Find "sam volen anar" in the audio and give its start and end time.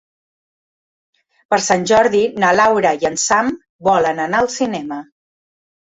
3.27-4.45